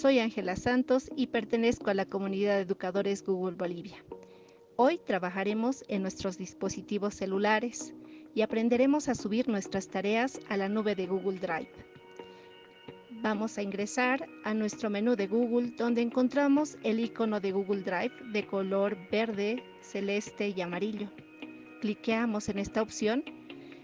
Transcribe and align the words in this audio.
Soy 0.00 0.18
Ángela 0.18 0.56
Santos 0.56 1.10
y 1.14 1.26
pertenezco 1.26 1.90
a 1.90 1.94
la 1.94 2.06
comunidad 2.06 2.56
de 2.56 2.62
educadores 2.62 3.22
Google 3.22 3.54
Bolivia. 3.54 4.02
Hoy 4.76 4.96
trabajaremos 4.96 5.84
en 5.88 6.00
nuestros 6.00 6.38
dispositivos 6.38 7.12
celulares 7.12 7.92
y 8.34 8.40
aprenderemos 8.40 9.10
a 9.10 9.14
subir 9.14 9.46
nuestras 9.46 9.88
tareas 9.88 10.40
a 10.48 10.56
la 10.56 10.70
nube 10.70 10.94
de 10.94 11.06
Google 11.06 11.38
Drive. 11.38 11.68
Vamos 13.20 13.58
a 13.58 13.62
ingresar 13.62 14.26
a 14.44 14.54
nuestro 14.54 14.88
menú 14.88 15.16
de 15.16 15.26
Google 15.26 15.74
donde 15.76 16.00
encontramos 16.00 16.78
el 16.82 16.98
icono 16.98 17.38
de 17.38 17.52
Google 17.52 17.82
Drive 17.82 18.14
de 18.32 18.46
color 18.46 18.96
verde, 19.12 19.62
celeste 19.82 20.48
y 20.56 20.62
amarillo. 20.62 21.10
Cliqueamos 21.82 22.48
en 22.48 22.58
esta 22.58 22.80
opción 22.80 23.22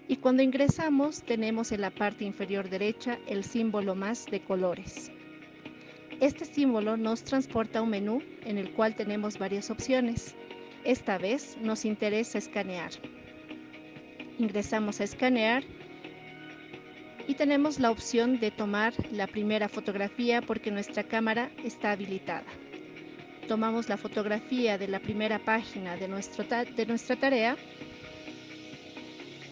y 0.08 0.16
cuando 0.16 0.42
ingresamos 0.42 1.20
tenemos 1.24 1.72
en 1.72 1.82
la 1.82 1.90
parte 1.90 2.24
inferior 2.24 2.70
derecha 2.70 3.18
el 3.26 3.44
símbolo 3.44 3.94
más 3.94 4.24
de 4.24 4.40
colores. 4.40 5.10
Este 6.20 6.46
símbolo 6.46 6.96
nos 6.96 7.22
transporta 7.24 7.80
a 7.80 7.82
un 7.82 7.90
menú 7.90 8.22
en 8.46 8.56
el 8.56 8.72
cual 8.72 8.94
tenemos 8.94 9.38
varias 9.38 9.70
opciones. 9.70 10.34
Esta 10.82 11.18
vez 11.18 11.58
nos 11.60 11.84
interesa 11.84 12.38
escanear. 12.38 12.90
Ingresamos 14.38 15.00
a 15.00 15.04
escanear 15.04 15.62
y 17.28 17.34
tenemos 17.34 17.78
la 17.80 17.90
opción 17.90 18.40
de 18.40 18.50
tomar 18.50 18.94
la 19.12 19.26
primera 19.26 19.68
fotografía 19.68 20.40
porque 20.40 20.70
nuestra 20.70 21.04
cámara 21.04 21.50
está 21.62 21.92
habilitada. 21.92 22.46
Tomamos 23.46 23.90
la 23.90 23.98
fotografía 23.98 24.78
de 24.78 24.88
la 24.88 25.00
primera 25.00 25.38
página 25.38 25.96
de, 25.96 26.08
de 26.08 26.86
nuestra 26.86 27.16
tarea 27.16 27.56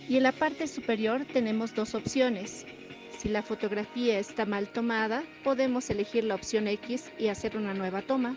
y 0.08 0.16
en 0.16 0.22
la 0.22 0.32
parte 0.32 0.66
superior 0.66 1.26
tenemos 1.30 1.74
dos 1.74 1.94
opciones. 1.94 2.66
Si 3.24 3.30
la 3.30 3.42
fotografía 3.42 4.20
está 4.20 4.46
mal 4.46 4.68
tomada, 4.68 5.24
podemos 5.42 5.90
elegir 5.90 6.22
la 6.22 6.36
opción 6.36 6.68
X 6.68 7.10
y 7.18 7.26
hacer 7.26 7.56
una 7.56 7.74
nueva 7.74 8.02
toma. 8.02 8.36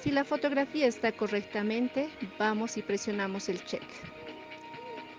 Si 0.00 0.10
la 0.10 0.24
fotografía 0.24 0.88
está 0.88 1.12
correctamente, 1.12 2.08
vamos 2.38 2.76
y 2.76 2.82
presionamos 2.82 3.48
el 3.48 3.62
check 3.64 3.84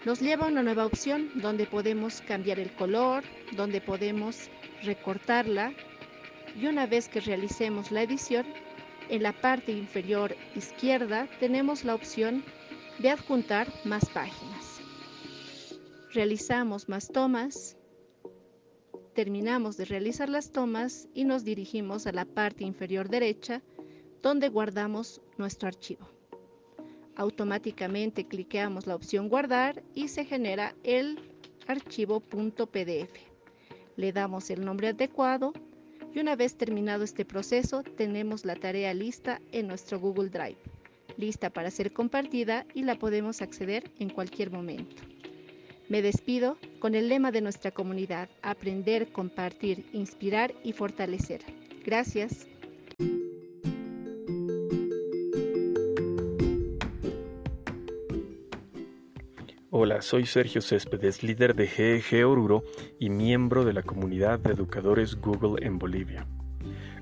nos 0.05 0.19
lleva 0.19 0.45
a 0.45 0.49
una 0.49 0.63
nueva 0.63 0.85
opción 0.85 1.29
donde 1.35 1.65
podemos 1.65 2.21
cambiar 2.21 2.59
el 2.59 2.71
color, 2.73 3.23
donde 3.51 3.81
podemos 3.81 4.49
recortarla 4.83 5.73
y 6.59 6.65
una 6.65 6.87
vez 6.87 7.07
que 7.07 7.21
realicemos 7.21 7.91
la 7.91 8.01
edición, 8.01 8.45
en 9.09 9.23
la 9.23 9.31
parte 9.31 9.71
inferior 9.71 10.35
izquierda 10.55 11.27
tenemos 11.39 11.83
la 11.83 11.93
opción 11.93 12.43
de 12.97 13.11
adjuntar 13.11 13.67
más 13.85 14.09
páginas. 14.09 14.79
Realizamos 16.13 16.89
más 16.89 17.09
tomas, 17.09 17.77
terminamos 19.13 19.77
de 19.77 19.85
realizar 19.85 20.29
las 20.29 20.51
tomas 20.51 21.07
y 21.13 21.25
nos 21.25 21.43
dirigimos 21.43 22.07
a 22.07 22.11
la 22.11 22.25
parte 22.25 22.63
inferior 22.63 23.09
derecha 23.09 23.61
donde 24.21 24.49
guardamos 24.49 25.21
nuestro 25.37 25.67
archivo 25.67 26.07
automáticamente 27.15 28.25
cliqueamos 28.25 28.87
la 28.87 28.95
opción 28.95 29.29
guardar 29.29 29.83
y 29.93 30.07
se 30.07 30.25
genera 30.25 30.75
el 30.83 31.19
archivo 31.67 32.19
.pdf. 32.19 33.11
Le 33.95 34.11
damos 34.11 34.49
el 34.49 34.65
nombre 34.65 34.89
adecuado 34.89 35.53
y 36.13 36.19
una 36.19 36.35
vez 36.35 36.55
terminado 36.55 37.03
este 37.03 37.25
proceso 37.25 37.83
tenemos 37.83 38.45
la 38.45 38.55
tarea 38.55 38.93
lista 38.93 39.39
en 39.51 39.67
nuestro 39.67 39.99
Google 39.99 40.29
Drive, 40.29 40.57
lista 41.17 41.49
para 41.49 41.71
ser 41.71 41.93
compartida 41.93 42.65
y 42.73 42.83
la 42.83 42.95
podemos 42.95 43.41
acceder 43.41 43.91
en 43.99 44.09
cualquier 44.09 44.51
momento. 44.51 45.03
Me 45.91 46.01
despido 46.01 46.55
con 46.79 46.95
el 46.95 47.09
lema 47.09 47.33
de 47.33 47.41
nuestra 47.41 47.71
comunidad, 47.71 48.29
aprender, 48.41 49.11
compartir, 49.11 49.83
inspirar 49.91 50.53
y 50.63 50.71
fortalecer. 50.71 51.41
Gracias. 51.85 52.47
Hola, 59.69 60.01
soy 60.01 60.25
Sergio 60.25 60.61
Céspedes, 60.61 61.23
líder 61.23 61.55
de 61.55 61.67
GEG 61.67 62.25
Oruro 62.25 62.63
y 62.97 63.09
miembro 63.09 63.65
de 63.65 63.73
la 63.73 63.83
comunidad 63.83 64.39
de 64.39 64.53
educadores 64.53 65.15
Google 65.15 65.65
en 65.65 65.77
Bolivia. 65.77 66.25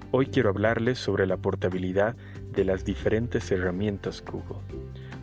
Hoy 0.09 0.25
quiero 0.25 0.49
hablarles 0.49 0.97
sobre 0.97 1.27
la 1.27 1.37
portabilidad 1.37 2.15
de 2.53 2.65
las 2.65 2.85
diferentes 2.85 3.51
herramientas 3.51 4.23
Google, 4.25 4.65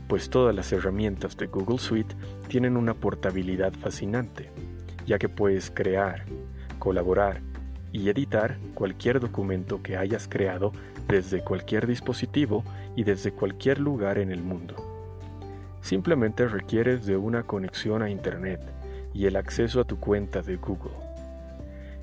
pues 0.09 0.31
todas 0.31 0.55
las 0.55 0.73
herramientas 0.73 1.37
de 1.37 1.47
Google 1.47 1.79
Suite 1.79 2.15
tienen 2.49 2.77
una 2.77 2.95
portabilidad 2.95 3.73
fascinante, 3.73 4.51
ya 5.07 5.19
que 5.19 5.29
puedes 5.29 5.71
crear, 5.71 6.25
colaborar 6.79 7.41
y 7.93 8.09
editar 8.09 8.59
cualquier 8.75 9.21
documento 9.21 9.83
que 9.83 9.97
hayas 9.97 10.29
creado 10.29 10.73
desde 11.09 11.43
cualquier 11.43 11.87
dispositivo 11.87 12.65
y 12.95 13.05
desde 13.05 13.33
cualquier 13.33 13.79
lugar 13.79 14.19
en 14.19 14.31
el 14.31 14.43
mundo. 14.43 14.75
Simplemente 15.81 16.47
requieres 16.49 17.07
de 17.07 17.17
una 17.17 17.45
conexión 17.45 18.03
a 18.03 18.11
Internet 18.11 18.61
y 19.15 19.27
el 19.27 19.37
acceso 19.37 19.81
a 19.81 19.85
tu 19.85 19.99
cuenta 19.99 20.43
de 20.43 20.57
Google. 20.57 20.93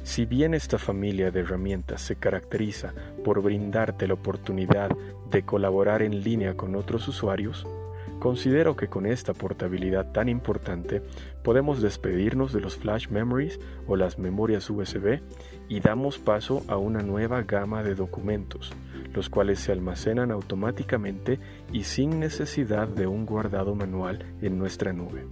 Si 0.03 0.25
bien 0.25 0.53
esta 0.53 0.77
familia 0.77 1.31
de 1.31 1.41
herramientas 1.41 2.01
se 2.01 2.15
caracteriza 2.15 2.93
por 3.23 3.41
brindarte 3.41 4.07
la 4.07 4.15
oportunidad 4.15 4.89
de 5.29 5.43
colaborar 5.43 6.01
en 6.01 6.23
línea 6.23 6.55
con 6.55 6.75
otros 6.75 7.07
usuarios, 7.07 7.65
considero 8.23 8.77
que 8.77 8.87
con 8.87 9.05
esta 9.05 9.33
portabilidad 9.33 10.13
tan 10.13 10.29
importante 10.29 11.01
podemos 11.43 11.81
despedirnos 11.81 12.53
de 12.53 12.61
los 12.61 12.77
flash 12.77 13.09
memories 13.09 13.59
o 13.85 13.97
las 13.97 14.17
memorias 14.17 14.69
USB 14.69 15.19
y 15.67 15.81
damos 15.81 16.19
paso 16.19 16.63
a 16.69 16.77
una 16.77 17.01
nueva 17.01 17.41
gama 17.41 17.83
de 17.83 17.95
documentos, 17.95 18.71
los 19.13 19.29
cuales 19.29 19.59
se 19.59 19.73
almacenan 19.73 20.31
automáticamente 20.31 21.37
y 21.73 21.83
sin 21.83 22.21
necesidad 22.21 22.87
de 22.87 23.07
un 23.07 23.25
guardado 23.25 23.75
manual 23.75 24.25
en 24.41 24.57
nuestra 24.57 24.93
nube. 24.93 25.25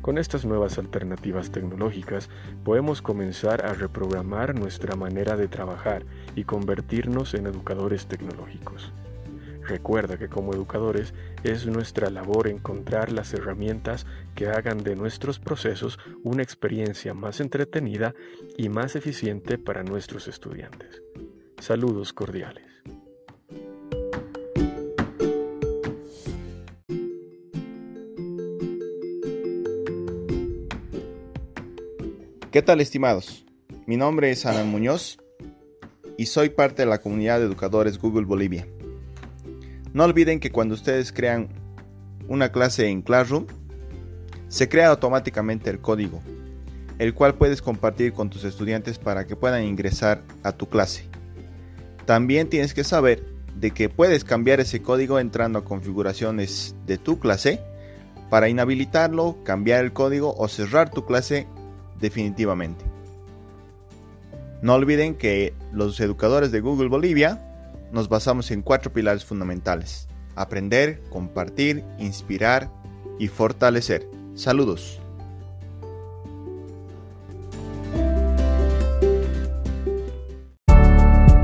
Con 0.00 0.18
estas 0.18 0.44
nuevas 0.44 0.76
alternativas 0.76 1.52
tecnológicas 1.52 2.30
podemos 2.64 3.00
comenzar 3.00 3.64
a 3.64 3.74
reprogramar 3.74 4.58
nuestra 4.58 4.96
manera 4.96 5.36
de 5.36 5.46
trabajar 5.46 6.04
y 6.34 6.42
convertirnos 6.42 7.34
en 7.34 7.46
educadores 7.46 8.06
tecnológicos. 8.06 8.92
Recuerda 9.68 10.16
que 10.16 10.30
como 10.30 10.54
educadores 10.54 11.12
es 11.44 11.66
nuestra 11.66 12.08
labor 12.08 12.48
encontrar 12.48 13.12
las 13.12 13.34
herramientas 13.34 14.06
que 14.34 14.48
hagan 14.48 14.78
de 14.78 14.96
nuestros 14.96 15.38
procesos 15.38 15.98
una 16.24 16.42
experiencia 16.42 17.12
más 17.12 17.38
entretenida 17.38 18.14
y 18.56 18.70
más 18.70 18.96
eficiente 18.96 19.58
para 19.58 19.82
nuestros 19.82 20.26
estudiantes. 20.26 21.02
Saludos 21.60 22.14
cordiales. 22.14 22.64
¿Qué 32.50 32.62
tal 32.62 32.80
estimados? 32.80 33.44
Mi 33.86 33.98
nombre 33.98 34.30
es 34.30 34.46
Ana 34.46 34.64
Muñoz 34.64 35.18
y 36.16 36.24
soy 36.24 36.48
parte 36.48 36.82
de 36.82 36.88
la 36.88 37.02
comunidad 37.02 37.38
de 37.38 37.44
educadores 37.44 37.98
Google 37.98 38.24
Bolivia. 38.24 38.66
No 39.92 40.04
olviden 40.04 40.40
que 40.40 40.50
cuando 40.50 40.74
ustedes 40.74 41.12
crean 41.12 41.48
una 42.28 42.52
clase 42.52 42.88
en 42.88 43.02
Classroom, 43.02 43.46
se 44.48 44.68
crea 44.68 44.88
automáticamente 44.88 45.70
el 45.70 45.78
código, 45.78 46.20
el 46.98 47.14
cual 47.14 47.34
puedes 47.34 47.62
compartir 47.62 48.12
con 48.12 48.30
tus 48.30 48.44
estudiantes 48.44 48.98
para 48.98 49.26
que 49.26 49.36
puedan 49.36 49.64
ingresar 49.64 50.22
a 50.42 50.52
tu 50.52 50.68
clase. 50.68 51.04
También 52.06 52.48
tienes 52.48 52.74
que 52.74 52.84
saber 52.84 53.24
de 53.54 53.70
que 53.70 53.88
puedes 53.88 54.24
cambiar 54.24 54.60
ese 54.60 54.80
código 54.80 55.18
entrando 55.18 55.58
a 55.58 55.64
configuraciones 55.64 56.74
de 56.86 56.96
tu 56.96 57.18
clase 57.18 57.60
para 58.30 58.48
inhabilitarlo, 58.48 59.38
cambiar 59.44 59.84
el 59.84 59.92
código 59.92 60.34
o 60.36 60.48
cerrar 60.48 60.90
tu 60.90 61.04
clase 61.04 61.46
definitivamente. 62.00 62.84
No 64.62 64.74
olviden 64.74 65.14
que 65.14 65.54
los 65.72 65.98
educadores 66.00 66.50
de 66.50 66.60
Google 66.60 66.88
Bolivia 66.88 67.47
nos 67.92 68.08
basamos 68.08 68.50
en 68.50 68.62
cuatro 68.62 68.92
pilares 68.92 69.24
fundamentales. 69.24 70.08
Aprender, 70.34 71.02
compartir, 71.10 71.84
inspirar 71.98 72.70
y 73.18 73.28
fortalecer. 73.28 74.08
Saludos. 74.34 75.00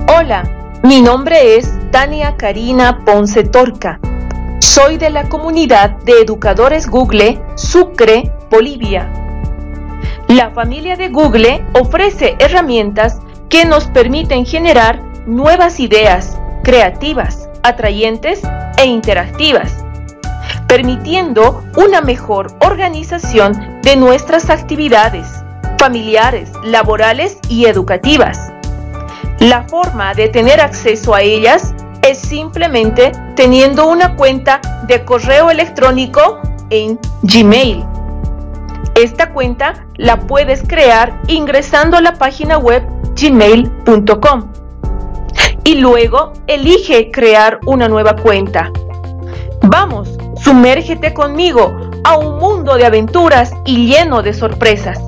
Hola, 0.07 0.81
mi 0.83 1.03
nombre 1.03 1.57
es 1.57 1.71
Tania 1.91 2.37
Karina 2.37 3.05
Ponce 3.05 3.45
Torca. 3.45 4.01
Soy 4.61 4.97
de 4.97 5.11
la 5.11 5.29
comunidad 5.29 5.91
de 6.05 6.21
educadores 6.21 6.89
Google 6.89 7.41
Sucre, 7.57 8.33
Bolivia. 8.51 9.13
La 10.29 10.51
familia 10.53 10.97
de 10.97 11.09
Google 11.11 11.65
ofrece 11.75 12.37
herramientas 12.39 13.21
que 13.51 13.67
nos 13.67 13.87
permiten 13.89 14.47
generar 14.47 15.14
nuevas 15.27 15.81
ideas 15.81 16.39
creativas, 16.63 17.49
atrayentes 17.63 18.41
e 18.79 18.87
interactivas, 18.87 19.85
permitiendo 20.67 21.63
una 21.77 22.01
mejor 22.01 22.49
organización 22.61 23.81
de 23.83 23.97
nuestras 23.97 24.51
actividades 24.51 25.27
familiares, 25.79 26.51
laborales 26.65 27.39
y 27.51 27.67
educativas. 27.67 28.51
La 29.39 29.65
forma 29.65 30.15
de 30.15 30.29
tener 30.29 30.61
acceso 30.61 31.15
a 31.15 31.21
ellas 31.21 31.75
es 32.03 32.19
simplemente 32.19 33.13
teniendo 33.37 33.87
una 33.87 34.17
cuenta 34.17 34.63
de 34.87 35.05
correo 35.05 35.51
electrónico 35.51 36.41
en 36.71 36.99
Gmail. 37.23 37.85
Esta 38.95 39.31
cuenta 39.33 39.87
la 39.97 40.21
puedes 40.21 40.63
crear 40.67 41.21
ingresando 41.27 41.99
a 41.99 42.01
la 42.01 42.15
página 42.15 42.57
web 42.57 42.83
gmail.com 43.15 44.54
y 45.65 45.77
luego 45.77 46.33
elige 46.47 47.11
crear 47.11 47.59
una 47.67 47.89
nueva 47.89 48.15
cuenta. 48.17 48.71
Vamos, 49.63 50.17
sumérgete 50.37 51.15
conmigo 51.15 51.75
a 52.05 52.19
un 52.19 52.39
mundo 52.39 52.77
de 52.77 52.85
aventuras 52.85 53.53
y 53.65 53.87
lleno 53.87 54.23
de 54.23 54.35
sorpresas. 54.35 55.01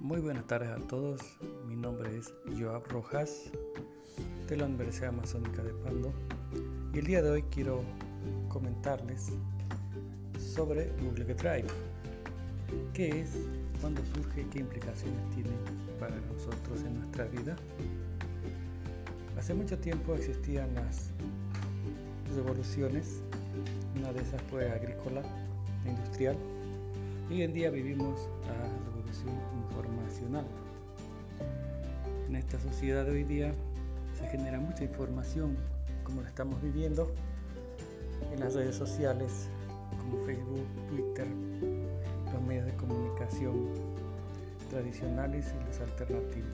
Muy 0.00 0.20
buenas 0.20 0.46
tardes 0.46 0.70
a 0.70 0.80
todos, 0.88 1.20
mi 1.66 1.76
nombre 1.76 2.16
es 2.16 2.32
Joab 2.58 2.88
Rojas 2.88 3.50
de 4.48 4.56
la 4.56 4.64
Universidad 4.64 5.10
Amazónica 5.10 5.62
de 5.62 5.72
Pando 5.84 6.12
y 6.94 7.00
el 7.00 7.06
día 7.06 7.20
de 7.20 7.30
hoy 7.30 7.42
quiero 7.50 7.82
comentarles 8.48 9.32
sobre 10.38 10.90
Google 11.02 11.34
Drive. 11.34 11.95
¿Qué 12.92 13.20
es? 13.20 13.30
¿Cuándo 13.80 14.02
surge? 14.14 14.46
¿Qué 14.50 14.60
implicaciones 14.60 15.30
tiene 15.34 15.50
para 16.00 16.16
nosotros 16.32 16.80
en 16.84 16.98
nuestra 16.98 17.26
vida? 17.26 17.56
Hace 19.38 19.54
mucho 19.54 19.78
tiempo 19.78 20.14
existían 20.14 20.74
las 20.74 21.10
revoluciones, 22.34 23.22
una 23.96 24.12
de 24.12 24.20
esas 24.20 24.40
fue 24.50 24.70
agrícola 24.70 25.22
industrial. 25.86 26.36
Hoy 27.30 27.42
en 27.42 27.52
día 27.52 27.70
vivimos 27.70 28.28
la 28.48 28.68
revolución 28.90 29.34
informacional. 29.64 30.46
En 32.28 32.36
esta 32.36 32.58
sociedad 32.58 33.04
de 33.04 33.12
hoy 33.12 33.24
día 33.24 33.54
se 34.18 34.26
genera 34.28 34.58
mucha 34.58 34.84
información 34.84 35.56
como 36.02 36.22
la 36.22 36.28
estamos 36.28 36.60
viviendo 36.62 37.12
en 38.32 38.40
las 38.40 38.54
redes 38.54 38.74
sociales 38.74 39.48
como 39.98 40.24
Facebook, 40.24 40.66
Twitter, 40.88 41.26
medios 42.46 42.66
de 42.66 42.74
comunicación 42.74 43.68
tradicionales 44.70 45.46
y 45.54 45.66
los 45.66 45.80
alternativos. 45.80 46.50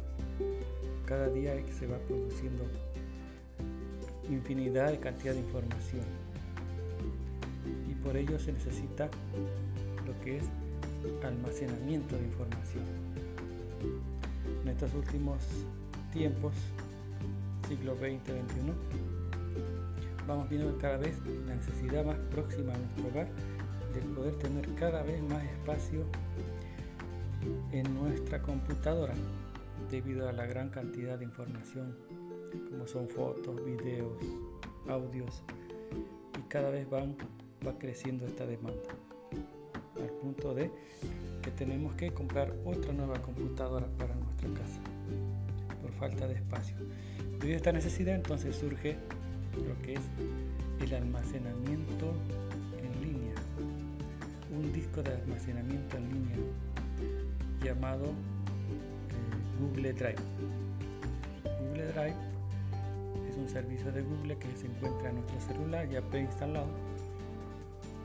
Cada 1.07 1.29
día 1.29 1.55
se 1.79 1.87
va 1.87 1.99
produciendo 1.99 2.65
infinidad 4.31 4.91
de 4.91 4.99
cantidad 4.99 5.35
de 5.35 5.41
información 5.41 6.05
y 7.91 7.95
por 7.95 8.17
ello 8.17 8.39
se 8.39 8.53
necesita 8.53 9.09
lo 10.07 10.19
que 10.25 10.39
es 10.39 10.45
almacenamiento 11.25 12.17
de 12.17 12.25
información. 12.25 12.85
En 14.63 14.69
estos 14.69 14.95
últimos 14.95 15.39
tiempos 16.13 16.55
siglo 17.69 17.95
XX-XXI, 17.97 18.73
vamos 20.27 20.49
viendo 20.49 20.77
cada 20.79 20.99
vez 20.99 21.17
la 21.47 21.55
necesidad 21.55 22.05
más 22.05 22.19
próxima 22.31 22.73
a 22.73 22.79
nuestro 22.79 23.09
hogar 23.09 23.29
de 23.93 24.01
poder 24.01 24.35
tener 24.37 24.67
cada 24.75 25.03
vez 25.03 25.23
más 25.23 25.45
espacio 25.45 26.05
en 27.73 27.95
nuestra 27.95 28.41
computadora 28.43 29.15
debido 29.91 30.29
a 30.29 30.33
la 30.33 30.47
gran 30.47 30.71
cantidad 30.71 31.19
de 31.19 31.25
información 31.25 31.97
como 32.71 32.87
son 32.87 33.09
fotos, 33.09 33.65
videos, 33.65 34.13
audios 34.89 35.43
y 36.39 36.43
cada 36.49 36.71
vez 36.71 36.89
van, 36.89 37.17
va 37.67 37.79
creciendo 37.79 38.27
esta 38.27 38.47
demanda 38.47 38.91
al 40.01 40.11
punto 40.21 40.55
de 40.55 40.71
que 41.43 41.51
tenemos 41.51 41.95
que 41.95 42.13
comprar 42.13 42.55
otra 42.65 42.93
nueva 42.93 43.21
computadora 43.21 43.87
para 43.99 44.15
nuestra 44.15 44.49
casa 44.55 44.81
por 45.81 45.93
falta 45.93 46.27
de 46.29 46.35
espacio. 46.35 46.77
Debido 47.39 47.55
a 47.55 47.57
esta 47.57 47.73
necesidad 47.73 48.15
entonces 48.15 48.57
surge 48.57 48.97
lo 49.67 49.81
que 49.83 49.95
es 49.95 50.01
el 50.81 50.95
almacenamiento 50.95 52.13
un 54.63 54.73
disco 54.73 55.03
de 55.03 55.11
almacenamiento 55.13 55.97
en 55.97 56.09
línea 56.09 56.37
llamado 57.65 58.05
eh, 58.05 58.11
Google 59.61 59.93
Drive. 59.93 60.23
Google 61.61 61.87
Drive 61.93 62.15
es 63.29 63.37
un 63.37 63.49
servicio 63.49 63.91
de 63.91 64.03
Google 64.03 64.37
que 64.39 64.49
se 64.57 64.67
encuentra 64.67 65.11
en 65.11 65.17
nuestro 65.17 65.41
celular 65.41 65.89
ya 65.89 66.01
preinstalado 66.03 66.69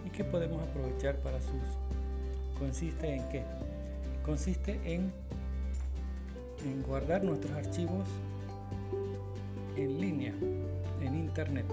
y 0.06 0.10
que 0.10 0.24
podemos 0.24 0.62
aprovechar 0.64 1.18
para 1.18 1.40
su 1.40 1.50
uso. 1.50 1.80
¿Consiste 2.58 3.16
en 3.16 3.30
qué? 3.30 3.44
Consiste 4.26 4.80
en, 4.84 5.12
en 6.66 6.82
guardar 6.84 7.24
nuestros 7.24 7.54
archivos 7.54 8.08
en 9.76 10.02
línea, 10.02 10.34
en 11.02 11.16
internet. 11.16 11.66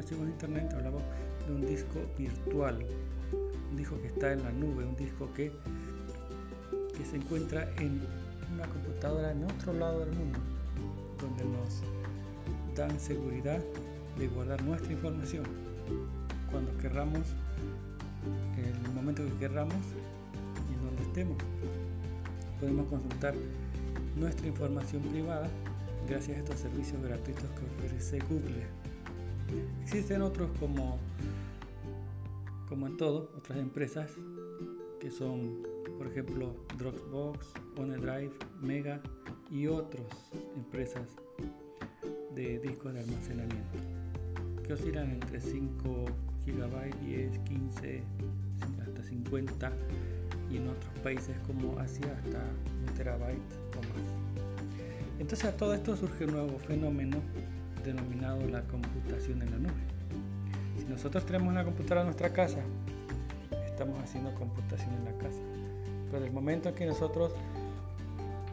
En 0.00 0.28
internet, 0.28 0.72
hablamos 0.72 1.02
de 1.46 1.54
un 1.54 1.66
disco 1.66 2.00
virtual, 2.16 2.84
un 3.70 3.76
disco 3.76 4.00
que 4.00 4.06
está 4.06 4.32
en 4.32 4.42
la 4.42 4.50
nube, 4.50 4.82
un 4.84 4.96
disco 4.96 5.28
que, 5.34 5.52
que 6.96 7.04
se 7.04 7.16
encuentra 7.16 7.70
en 7.76 8.00
una 8.54 8.66
computadora 8.66 9.30
en 9.30 9.44
otro 9.44 9.74
lado 9.74 10.00
del 10.00 10.16
mundo, 10.16 10.38
donde 11.20 11.44
nos 11.44 11.82
dan 12.74 12.98
seguridad 12.98 13.60
de 14.18 14.28
guardar 14.28 14.62
nuestra 14.64 14.90
información 14.90 15.44
cuando 16.50 16.76
querramos, 16.78 17.26
en 18.56 18.86
el 18.86 18.92
momento 18.94 19.22
que 19.22 19.34
querramos 19.34 19.76
y 20.70 20.74
en 20.74 20.84
donde 20.86 21.02
estemos. 21.02 21.36
Podemos 22.58 22.88
consultar 22.88 23.34
nuestra 24.16 24.46
información 24.48 25.02
privada 25.02 25.46
gracias 26.08 26.38
a 26.38 26.40
estos 26.40 26.58
servicios 26.58 27.02
gratuitos 27.02 27.44
que 27.50 27.84
ofrece 27.84 28.18
Google. 28.30 28.89
Existen 29.82 30.22
otros 30.22 30.50
como, 30.58 30.98
como 32.68 32.86
en 32.86 32.96
todo, 32.96 33.32
otras 33.36 33.58
empresas 33.58 34.10
que 35.00 35.10
son, 35.10 35.62
por 35.98 36.06
ejemplo, 36.06 36.54
Dropbox, 36.78 37.52
OneDrive, 37.76 38.32
Mega 38.60 39.00
y 39.50 39.66
otras 39.66 40.06
empresas 40.56 41.08
de 42.34 42.58
discos 42.60 42.94
de 42.94 43.00
almacenamiento 43.00 43.78
que 44.64 44.74
oscilan 44.74 45.10
entre 45.10 45.40
5 45.40 46.04
GB, 46.46 47.06
10, 47.06 47.38
15, 47.40 48.02
hasta 48.82 49.02
50 49.02 49.72
y 50.50 50.56
en 50.58 50.68
otros 50.68 50.98
países 51.02 51.36
como 51.46 51.78
Asia 51.78 52.16
hasta 52.24 52.38
un 52.38 52.94
terabyte 52.96 53.38
o 53.72 53.80
más. 53.80 54.20
Entonces 55.18 55.44
a 55.48 55.56
todo 55.56 55.74
esto 55.74 55.96
surge 55.96 56.24
un 56.24 56.32
nuevo 56.32 56.58
fenómeno 56.58 57.18
denominado 57.84 58.46
la 58.46 58.62
computación 58.62 59.42
en 59.42 59.50
la 59.50 59.58
nube. 59.58 59.82
Si 60.78 60.84
nosotros 60.84 61.24
tenemos 61.24 61.48
una 61.48 61.64
computadora 61.64 62.00
en 62.00 62.06
nuestra 62.06 62.32
casa, 62.32 62.60
estamos 63.66 63.98
haciendo 64.02 64.34
computación 64.34 64.90
en 64.94 65.04
la 65.04 65.12
casa. 65.12 65.38
Pero 66.10 66.24
el 66.24 66.32
momento 66.32 66.68
en 66.68 66.74
que 66.74 66.86
nosotros 66.86 67.32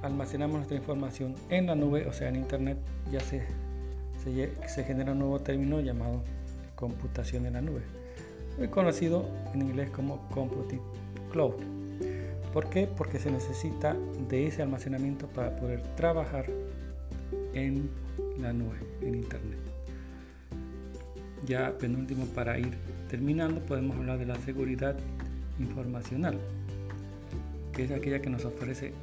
almacenamos 0.02 0.58
nuestra 0.58 0.78
información 0.78 1.36
en 1.50 1.68
la 1.68 1.76
nube, 1.76 2.06
o 2.08 2.14
sea 2.14 2.30
en 2.30 2.36
internet, 2.36 2.78
ya 3.12 3.20
se, 3.20 3.44
se, 4.68 4.84
genera 4.84 5.12
un 5.12 5.20
nuevo 5.20 5.40
término 5.40 5.80
llamado 5.80 6.24
computación 6.76 7.46
en 7.46 7.54
la 7.54 7.62
nube, 7.62 7.82
muy 8.58 8.68
conocido 8.68 9.26
en 9.54 9.64
inglés 9.64 9.90
como 9.90 10.20
Computing 10.30 10.82
Cloud. 11.32 11.56
¿Por 12.54 12.70
qué? 12.70 12.88
Porque 12.88 13.20
se 13.20 13.32
necesita 13.32 13.96
de 14.30 14.48
ese 14.48 14.62
almacenamiento 14.62 15.28
para 15.28 15.56
poder 15.58 15.82
trabajar 15.96 16.46
en 17.54 17.90
la 18.40 18.54
nube, 18.54 18.78
en 19.02 19.16
Internet. 19.16 19.60
Ya 21.46 21.78
penúltimo, 21.78 22.26
para 22.28 22.60
ir 22.60 22.74
terminando, 23.10 23.62
podemos 23.62 23.96
hablar 23.98 24.20
de 24.20 24.26
la 24.26 24.36
seguridad 24.36 24.98
informacional, 25.60 26.38
que 27.74 27.86
es 27.86 27.92
aquella 27.92 28.22
que 28.22 28.30
nos 28.30 28.46
ofrece 28.46 28.94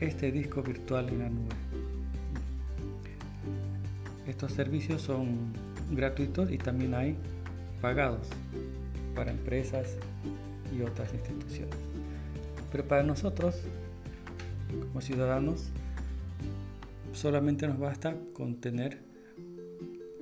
este 0.00 0.30
disco 0.30 0.62
virtual 0.62 1.08
en 1.08 1.18
la 1.18 1.28
nube. 1.28 1.54
Estos 4.26 4.52
servicios 4.52 5.02
son 5.02 5.52
gratuitos 5.90 6.50
y 6.50 6.58
también 6.58 6.94
hay 6.94 7.16
pagados 7.80 8.28
para 9.14 9.32
empresas 9.32 9.96
y 10.76 10.82
otras 10.82 11.12
instituciones. 11.12 11.74
Pero 12.70 12.84
para 12.84 13.02
nosotros, 13.02 13.56
como 14.88 15.00
ciudadanos, 15.00 15.71
solamente 17.12 17.66
nos 17.66 17.78
basta 17.78 18.16
con 18.32 18.60
tener 18.60 18.98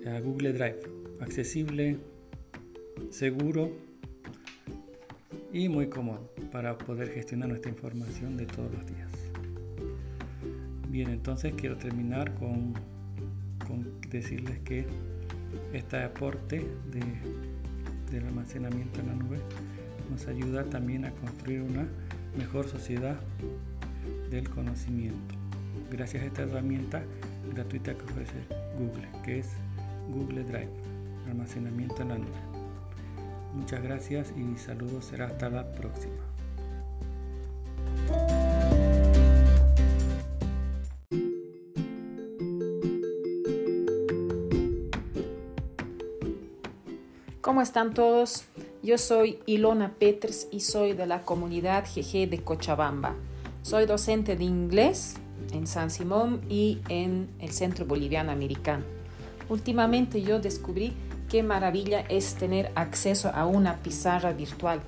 a 0.07 0.21
Google 0.21 0.53
Drive 0.53 0.81
accesible, 1.21 1.99
seguro 3.11 3.71
y 5.53 5.69
muy 5.69 5.89
cómodo 5.89 6.31
para 6.53 6.77
poder 6.79 7.11
gestionar 7.11 7.49
nuestra 7.49 7.71
información 7.71 8.37
de 8.37 8.47
todos 8.47 8.73
los 8.73 8.87
días. 8.87 9.11
Bien, 10.89 11.11
entonces 11.11 11.55
quiero 11.57 11.77
terminar 11.77 12.35
con, 12.35 12.75
decirles 14.09 14.59
que 14.61 14.85
este 15.73 16.03
aporte 16.03 16.67
de, 16.91 17.01
del 18.11 18.27
almacenamiento 18.27 18.99
en 19.01 19.07
la 19.07 19.15
nube 19.15 19.39
nos 20.11 20.27
ayuda 20.27 20.65
también 20.65 21.05
a 21.05 21.13
construir 21.13 21.63
una 21.63 21.87
mejor 22.37 22.67
sociedad 22.67 23.21
del 24.31 24.51
conocimiento. 24.51 25.40
Gracias 25.91 26.23
a 26.23 26.27
esta 26.27 26.43
herramienta 26.43 27.03
gratuita 27.53 27.95
que 27.95 28.05
ofrece 28.05 28.35
Google, 28.79 29.09
que 29.25 29.41
es 29.41 29.49
Google 30.15 30.45
Drive, 30.45 30.71
almacenamiento 31.29 32.03
en 32.03 32.09
la 32.09 32.19
nube. 32.19 32.29
Muchas 33.55 33.83
gracias 33.83 34.33
y 34.37 34.57
saludos, 34.57 35.07
será 35.07 35.27
hasta 35.27 35.51
la 35.51 35.71
próxima. 35.73 36.15
¿Cómo 47.41 47.63
están 47.63 47.95
todos? 47.95 48.45
Yo 48.85 48.97
soy 48.97 49.41
Ilona 49.45 49.95
Peters 49.99 50.47
y 50.53 50.61
soy 50.61 50.93
de 50.93 51.07
la 51.07 51.23
comunidad 51.23 51.85
GG 51.85 52.31
de 52.31 52.43
Cochabamba. 52.45 53.17
Soy 53.63 53.87
docente 53.87 54.37
de 54.37 54.45
inglés 54.45 55.17
en 55.53 55.67
San 55.67 55.91
Simón 55.91 56.41
y 56.49 56.79
en 56.89 57.29
el 57.41 57.51
Centro 57.51 57.87
Boliviano 57.87 58.33
Americano. 58.33 58.85
Últimamente 59.49 60.23
yo 60.23 60.41
descubrí 60.41 60.93
qué 61.29 61.43
maravilla 61.43 62.01
es 62.09 62.35
tener 62.35 62.71
acceso 62.75 63.31
a 63.35 63.47
una 63.47 63.77
pizarra 63.77 64.33
virtual. 64.33 64.81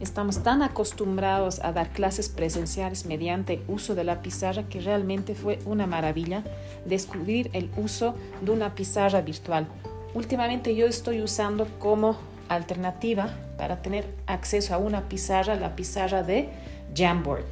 Estamos 0.00 0.42
tan 0.42 0.62
acostumbrados 0.62 1.60
a 1.60 1.72
dar 1.72 1.92
clases 1.92 2.28
presenciales 2.28 3.04
mediante 3.04 3.62
uso 3.68 3.94
de 3.94 4.04
la 4.04 4.22
pizarra 4.22 4.62
que 4.68 4.80
realmente 4.80 5.34
fue 5.34 5.58
una 5.66 5.86
maravilla 5.86 6.42
descubrir 6.86 7.50
el 7.52 7.70
uso 7.76 8.14
de 8.40 8.50
una 8.50 8.74
pizarra 8.74 9.20
virtual 9.20 9.66
Últimamente 10.12 10.74
yo 10.74 10.86
estoy 10.86 11.22
usando 11.22 11.68
como 11.78 12.16
alternativa 12.48 13.30
para 13.56 13.80
tener 13.80 14.12
acceso 14.26 14.74
a 14.74 14.78
una 14.78 15.08
pizarra, 15.08 15.54
la 15.54 15.76
pizarra 15.76 16.24
de 16.24 16.48
Jamboard. 16.94 17.46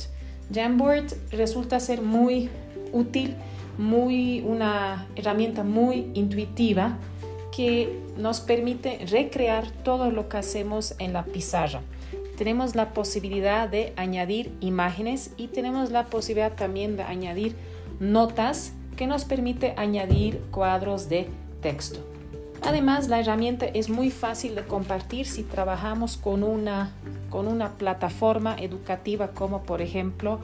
Jamboard 0.53 1.13
resulta 1.31 1.81
ser 1.81 2.03
muy 2.03 2.49
útil, 2.93 3.35
muy 3.77 4.41
una 4.41 5.07
herramienta 5.15 5.63
muy 5.63 6.11
intuitiva 6.15 6.99
que 7.55 7.99
nos 8.17 8.41
permite 8.41 9.05
recrear 9.07 9.71
todo 9.71 10.11
lo 10.11 10.29
que 10.29 10.39
hacemos 10.39 10.95
en 10.99 11.13
la 11.13 11.25
pizarra. 11.25 11.83
Tenemos 12.37 12.77
la 12.77 12.95
posibilidad 12.95 13.69
de 13.69 13.93
añadir 13.97 14.53
imágenes 14.61 15.33
y 15.37 15.49
tenemos 15.49 15.91
la 15.91 16.07
posibilidad 16.07 16.55
también 16.55 16.97
de 16.97 17.03
añadir 17.03 17.57
notas 18.01 18.73
que 18.97 19.07
nos 19.07 19.25
permite 19.25 19.75
añadir 19.77 20.41
cuadros 20.51 21.09
de 21.09 21.29
texto. 21.61 22.18
Además, 22.69 23.09
la 23.09 23.19
herramienta 23.19 23.65
es 23.65 23.89
muy 23.89 24.11
fácil 24.11 24.55
de 24.55 24.63
compartir 24.63 25.25
si 25.25 25.43
trabajamos 25.43 26.19
con 26.19 26.43
una, 26.43 26.93
con 27.31 27.49
una 27.49 27.79
plataforma 27.79 28.57
educativa 28.59 29.29
como 29.29 29.63
por 29.63 29.81
ejemplo, 29.81 30.39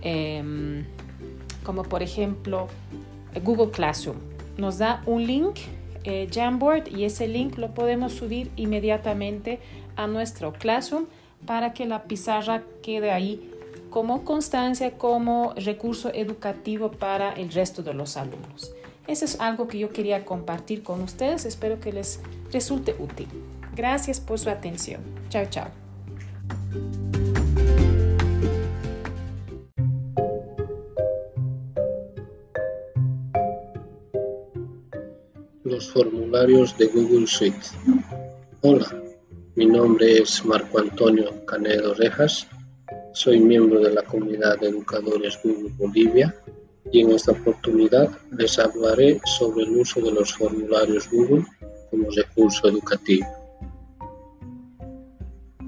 em, 0.00 0.86
como 1.62 1.82
por 1.82 2.02
ejemplo 2.02 2.68
Google 3.44 3.72
Classroom. 3.72 4.16
Nos 4.56 4.78
da 4.78 5.02
un 5.04 5.26
link 5.26 5.58
eh, 6.04 6.30
Jamboard 6.32 6.88
y 6.88 7.04
ese 7.04 7.28
link 7.28 7.58
lo 7.58 7.74
podemos 7.74 8.14
subir 8.14 8.50
inmediatamente 8.56 9.60
a 9.96 10.06
nuestro 10.06 10.54
Classroom 10.54 11.04
para 11.44 11.74
que 11.74 11.84
la 11.84 12.04
pizarra 12.04 12.62
quede 12.82 13.10
ahí 13.10 13.52
como 13.90 14.24
constancia, 14.24 14.96
como 14.96 15.52
recurso 15.56 16.10
educativo 16.14 16.90
para 16.90 17.34
el 17.34 17.52
resto 17.52 17.82
de 17.82 17.92
los 17.92 18.16
alumnos. 18.16 18.74
Eso 19.06 19.24
es 19.24 19.38
algo 19.40 19.68
que 19.68 19.78
yo 19.78 19.90
quería 19.90 20.24
compartir 20.24 20.82
con 20.82 21.00
ustedes. 21.00 21.44
Espero 21.44 21.78
que 21.78 21.92
les 21.92 22.20
resulte 22.52 22.96
útil. 22.98 23.28
Gracias 23.74 24.18
por 24.18 24.38
su 24.38 24.50
atención. 24.50 25.00
Chao, 25.28 25.46
chao. 25.48 25.68
Los 35.62 35.92
formularios 35.92 36.76
de 36.78 36.86
Google 36.86 37.26
Suite. 37.26 37.58
Hola, 38.62 38.86
mi 39.54 39.66
nombre 39.66 40.18
es 40.18 40.44
Marco 40.44 40.80
Antonio 40.80 41.44
Canedo 41.46 41.94
Rejas. 41.94 42.48
Soy 43.12 43.38
miembro 43.38 43.80
de 43.80 43.92
la 43.92 44.02
comunidad 44.02 44.58
de 44.58 44.68
educadores 44.68 45.38
Google 45.42 45.72
Bolivia 45.76 46.34
y 46.92 47.00
en 47.00 47.12
esta 47.12 47.32
oportunidad 47.32 48.10
les 48.36 48.58
hablaré 48.58 49.20
sobre 49.24 49.64
el 49.64 49.76
uso 49.76 50.00
de 50.00 50.12
los 50.12 50.34
formularios 50.34 51.08
Google 51.10 51.44
como 51.90 52.08
recurso 52.10 52.68
educativo. 52.68 53.26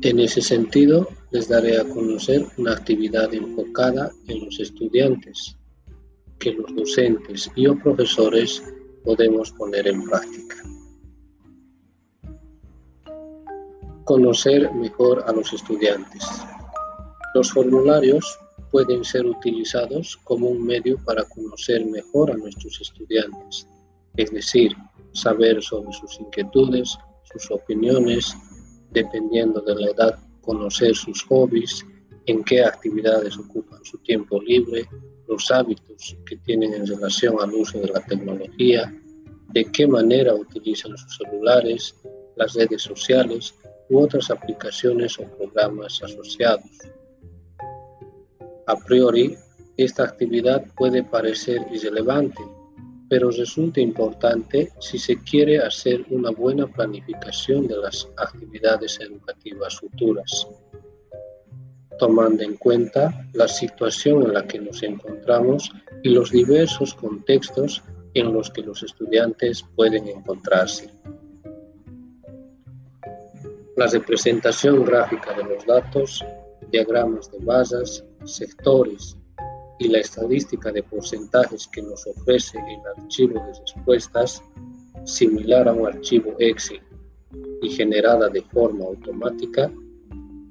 En 0.03 0.21
ese 0.21 0.41
sentido, 0.41 1.09
les 1.33 1.49
daré 1.49 1.79
a 1.79 1.85
conocer 1.85 2.47
una 2.57 2.73
actividad 2.73 3.35
enfocada 3.35 4.11
en 4.29 4.45
los 4.45 4.61
estudiantes 4.61 5.57
que 6.39 6.53
los 6.53 6.75
docentes 6.75 7.51
y 7.57 7.67
o 7.67 7.77
profesores 7.77 8.63
podemos 9.05 9.51
poner 9.53 9.89
en 9.89 10.05
práctica. 10.05 10.57
Conocer 14.05 14.73
mejor 14.75 15.25
a 15.27 15.33
los 15.33 15.53
estudiantes. 15.53 16.25
Los 17.35 17.53
formularios 17.53 18.39
pueden 18.71 19.05
ser 19.05 19.27
utilizados 19.27 20.17
como 20.25 20.49
un 20.49 20.65
medio 20.65 20.99
para 21.05 21.25
conocer 21.25 21.85
mejor 21.87 22.31
a 22.31 22.37
nuestros 22.37 22.81
estudiantes, 22.81 23.67
es 24.17 24.31
decir, 24.31 24.73
saber 25.13 25.63
sobre 25.63 25.93
sus 25.93 26.21
inquietudes, 26.21 26.97
sus 27.25 27.51
opiniones, 27.51 28.37
dependiendo 28.91 29.61
de 29.61 29.75
la 29.75 29.91
edad, 29.91 30.19
conocer 30.41 30.95
sus 30.95 31.23
hobbies, 31.25 31.85
en 32.27 32.45
qué 32.45 32.63
actividades 32.63 33.39
ocupan 33.39 33.83
su 33.85 33.99
tiempo 33.99 34.41
libre, 34.43 34.87
los 35.29 35.51
hábitos 35.51 36.17
que 36.27 36.37
tienen 36.39 36.75
en 36.75 36.87
relación 36.87 37.37
al 37.41 37.53
uso 37.55 37.79
de 37.81 37.89
la 37.89 38.01
tecnología, 38.05 38.93
de 39.53 39.65
qué 39.73 39.87
manera 39.87 40.35
utilizan 40.35 40.97
sus 40.97 41.17
celulares, 41.17 41.95
las 42.37 42.55
redes 42.55 42.83
sociales 42.83 43.55
u 43.89 44.01
otras 44.01 44.31
aplicaciones 44.31 45.19
o 45.19 45.25
programas 45.37 46.03
asociados. 46.03 46.71
A 48.69 48.77
priori, 48.77 49.35
esta 49.79 50.05
actividad 50.05 50.63
puede 50.77 51.03
parecer 51.03 51.67
irrelevante, 51.73 52.43
pero 53.09 53.31
resulta 53.31 53.81
importante 53.81 54.71
si 54.79 54.99
se 54.99 55.17
quiere 55.23 55.59
hacer 55.59 56.05
una 56.11 56.33
buena 56.33 56.67
planificación 56.67 57.67
de 57.67 57.79
las 57.79 58.07
actividades 58.19 59.01
educativas 59.01 59.81
futuras, 59.81 60.47
tomando 61.99 62.43
en 62.43 62.59
cuenta 62.59 63.27
la 63.33 63.49
situación 63.49 64.25
en 64.25 64.35
la 64.35 64.47
que 64.47 64.59
nos 64.59 64.83
encontramos 64.83 65.73
y 66.03 66.11
los 66.11 66.31
diversos 66.31 66.93
contextos 66.93 67.83
en 68.13 68.35
los 68.35 68.51
que 68.51 68.61
los 68.61 68.83
estudiantes 68.83 69.65
pueden 69.77 70.09
encontrarse. 70.09 70.91
La 73.79 73.87
representación 73.87 74.85
gráfica 74.85 75.33
de 75.33 75.45
los 75.45 75.65
datos, 75.65 76.23
diagramas 76.71 77.31
de 77.31 77.39
bases, 77.45 78.05
sectores 78.25 79.17
y 79.79 79.89
la 79.89 79.99
estadística 79.99 80.73
de 80.73 80.83
porcentajes 80.83 81.69
que 81.69 81.83
nos 81.83 82.07
ofrece 82.07 82.59
el 82.59 83.03
archivo 83.03 83.35
de 83.45 83.61
respuestas, 83.61 84.43
similar 85.05 85.69
a 85.69 85.73
un 85.73 85.87
archivo 85.87 86.35
Excel 86.39 86.81
y 87.63 87.71
generada 87.71 88.29
de 88.29 88.43
forma 88.43 88.85
automática, 88.85 89.71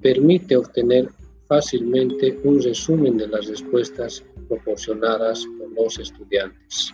permite 0.02 0.56
obtener 0.56 1.10
fácilmente 1.48 2.40
un 2.44 2.62
resumen 2.62 3.18
de 3.18 3.28
las 3.28 3.48
respuestas 3.48 4.24
proporcionadas 4.48 5.46
por 5.58 5.72
los 5.72 6.00
estudiantes. 6.00 6.94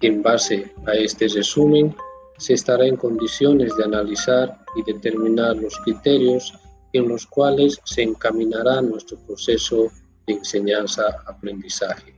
En 0.00 0.22
base 0.22 0.72
a 0.86 0.94
este 0.94 1.28
resumen, 1.28 1.94
se 2.38 2.54
estará 2.54 2.86
en 2.86 2.96
condiciones 2.96 3.76
de 3.76 3.84
analizar 3.84 4.58
y 4.74 4.82
determinar 4.90 5.56
los 5.56 5.76
criterios 5.84 6.54
en 6.92 7.08
los 7.08 7.26
cuales 7.26 7.80
se 7.84 8.02
encaminará 8.02 8.82
nuestro 8.82 9.18
proceso 9.26 9.90
de 10.26 10.34
enseñanza-aprendizaje. 10.34 12.14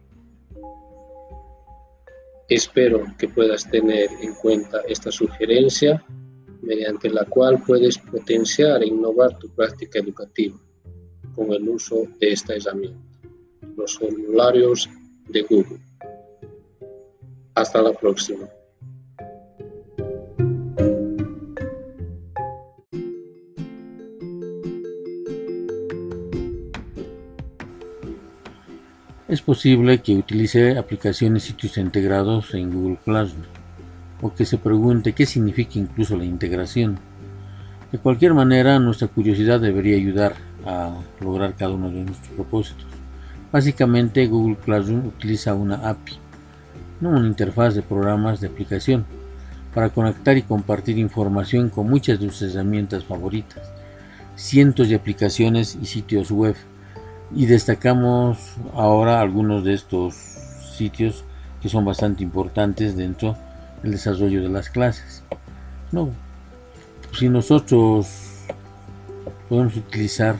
Espero 2.48 3.04
que 3.18 3.28
puedas 3.28 3.70
tener 3.70 4.10
en 4.20 4.34
cuenta 4.34 4.80
esta 4.88 5.10
sugerencia 5.10 6.04
mediante 6.60 7.10
la 7.10 7.24
cual 7.24 7.62
puedes 7.66 7.98
potenciar 7.98 8.82
e 8.82 8.88
innovar 8.88 9.38
tu 9.38 9.48
práctica 9.50 9.98
educativa 9.98 10.58
con 11.34 11.52
el 11.52 11.68
uso 11.68 12.06
de 12.20 12.32
esta 12.32 12.54
herramienta, 12.54 13.18
los 13.76 13.98
formularios 13.98 14.88
de 15.28 15.42
Google. 15.42 15.80
Hasta 17.54 17.82
la 17.82 17.92
próxima. 17.92 18.48
Es 29.32 29.40
posible 29.40 30.02
que 30.02 30.14
utilice 30.14 30.76
aplicaciones 30.76 31.44
sitios 31.44 31.78
integrados 31.78 32.52
en 32.52 32.70
Google 32.70 32.98
Classroom 33.02 33.46
o 34.20 34.34
que 34.34 34.44
se 34.44 34.58
pregunte 34.58 35.14
qué 35.14 35.24
significa 35.24 35.78
incluso 35.78 36.18
la 36.18 36.26
integración. 36.26 36.98
De 37.90 37.96
cualquier 37.96 38.34
manera, 38.34 38.78
nuestra 38.78 39.08
curiosidad 39.08 39.58
debería 39.58 39.96
ayudar 39.96 40.34
a 40.66 40.98
lograr 41.18 41.54
cada 41.54 41.72
uno 41.72 41.90
de 41.90 42.04
nuestros 42.04 42.28
propósitos. 42.34 42.84
Básicamente, 43.50 44.26
Google 44.26 44.58
Classroom 44.62 45.06
utiliza 45.06 45.54
una 45.54 45.88
API, 45.88 46.18
no 47.00 47.08
una 47.08 47.26
interfaz 47.26 47.74
de 47.74 47.80
programas 47.80 48.38
de 48.38 48.48
aplicación, 48.48 49.06
para 49.72 49.88
conectar 49.88 50.36
y 50.36 50.42
compartir 50.42 50.98
información 50.98 51.70
con 51.70 51.88
muchas 51.88 52.20
de 52.20 52.30
sus 52.30 52.54
herramientas 52.54 53.06
favoritas, 53.06 53.72
cientos 54.36 54.90
de 54.90 54.96
aplicaciones 54.96 55.78
y 55.80 55.86
sitios 55.86 56.30
web. 56.30 56.54
Y 57.34 57.46
destacamos 57.46 58.56
ahora 58.74 59.20
algunos 59.20 59.64
de 59.64 59.74
estos 59.74 60.14
sitios 60.76 61.24
que 61.62 61.68
son 61.68 61.84
bastante 61.84 62.22
importantes 62.22 62.96
dentro 62.96 63.36
del 63.82 63.92
desarrollo 63.92 64.42
de 64.42 64.48
las 64.48 64.68
clases. 64.68 65.22
No, 65.92 66.10
si 67.18 67.28
nosotros 67.28 68.08
podemos 69.48 69.76
utilizar, 69.76 70.36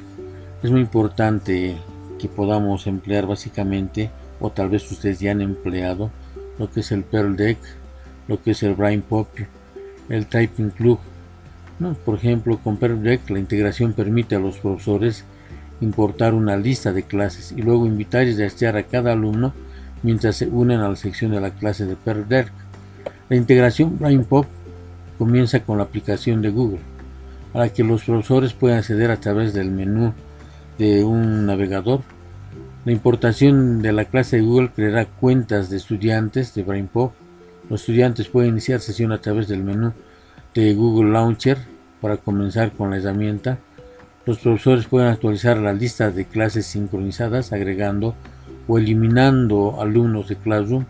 es 0.62 0.70
muy 0.70 0.80
importante 0.80 1.76
que 2.18 2.28
podamos 2.28 2.87
emplear 2.87 3.26
básicamente, 3.26 4.11
o 4.40 4.50
tal 4.50 4.68
vez 4.68 4.90
ustedes 4.90 5.20
ya 5.20 5.32
han 5.32 5.40
empleado, 5.40 6.11
lo 6.58 6.70
que 6.70 6.80
es 6.80 6.92
el 6.92 7.04
Pearl 7.04 7.37
Deck, 7.37 7.58
lo 8.28 8.42
que 8.42 8.52
es 8.52 8.62
el 8.62 8.75
Brain 8.75 9.02
Pop, 9.02 9.28
el 10.08 10.26
Typing 10.26 10.70
Club. 10.70 10.99
¿no? 11.78 11.94
Por 11.94 12.16
ejemplo, 12.16 12.58
con 12.58 12.76
Pearl 12.76 13.02
Deck 13.02 13.28
la 13.30 13.38
integración 13.38 13.92
permite 13.92 14.37
a 14.37 14.40
los 14.40 14.58
profesores 14.58 15.25
importar 15.82 16.32
una 16.34 16.56
lista 16.56 16.92
de 16.92 17.02
clases 17.02 17.52
y 17.52 17.62
luego 17.62 17.86
invitar 17.86 18.26
y 18.26 18.34
desear 18.34 18.76
a 18.76 18.84
cada 18.84 19.12
alumno 19.12 19.52
mientras 20.02 20.36
se 20.36 20.46
unen 20.46 20.80
a 20.80 20.88
la 20.88 20.96
sección 20.96 21.32
de 21.32 21.40
la 21.40 21.50
clase 21.50 21.86
de 21.86 21.96
Pearl 21.96 22.28
Deck. 22.28 22.50
La 23.28 23.36
integración 23.36 23.98
Brain 23.98 24.24
Pop 24.24 24.46
comienza 25.18 25.60
con 25.60 25.78
la 25.78 25.84
aplicación 25.84 26.42
de 26.42 26.50
Google, 26.50 26.80
para 27.52 27.68
que 27.68 27.84
los 27.84 28.04
profesores 28.04 28.54
puedan 28.54 28.78
acceder 28.78 29.10
a 29.10 29.20
través 29.20 29.54
del 29.54 29.70
menú 29.70 30.12
de 30.78 31.04
un 31.04 31.46
navegador. 31.46 32.00
La 32.84 32.92
importación 32.92 33.82
de 33.82 33.92
la 33.92 34.06
clase 34.06 34.36
de 34.36 34.42
Google 34.42 34.70
creará 34.74 35.04
cuentas 35.04 35.70
de 35.70 35.76
estudiantes 35.76 36.54
de 36.54 36.64
BrainPop. 36.64 37.12
Los 37.70 37.82
estudiantes 37.82 38.28
pueden 38.28 38.50
iniciar 38.50 38.80
sesión 38.80 39.12
a 39.12 39.20
través 39.20 39.46
del 39.46 39.62
menú 39.62 39.92
de 40.54 40.74
Google 40.74 41.12
Launcher 41.12 41.58
para 42.00 42.16
comenzar 42.16 42.72
con 42.72 42.90
la 42.90 42.96
herramienta. 42.96 43.58
Los 44.25 44.38
profesores 44.38 44.87
pueden 44.87 45.09
actualizar 45.09 45.59
la 45.59 45.73
lista 45.73 46.11
de 46.11 46.25
clases 46.26 46.67
sincronizadas 46.67 47.52
agregando 47.52 48.14
o 48.69 48.79
eliminando 48.79 49.81
alumnos 49.81 50.29
de 50.29 50.37
Classroom. 50.37 50.85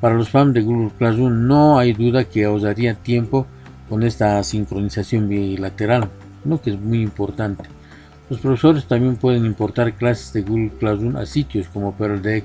Para 0.00 0.14
los 0.14 0.30
fans 0.30 0.52
de 0.54 0.62
Google 0.62 0.90
Classroom 0.98 1.46
no 1.46 1.78
hay 1.78 1.92
duda 1.92 2.24
que 2.24 2.44
ahorraría 2.44 2.94
tiempo 2.94 3.46
con 3.88 4.02
esta 4.02 4.42
sincronización 4.42 5.28
bilateral, 5.28 6.08
¿no? 6.44 6.60
que 6.60 6.70
es 6.70 6.80
muy 6.80 7.02
importante. 7.02 7.64
Los 8.28 8.40
profesores 8.40 8.86
también 8.86 9.16
pueden 9.16 9.44
importar 9.46 9.92
clases 9.94 10.32
de 10.32 10.42
Google 10.42 10.72
Classroom 10.80 11.16
a 11.16 11.26
sitios 11.26 11.68
como 11.68 11.94
Pearl 11.94 12.20
Deck, 12.20 12.44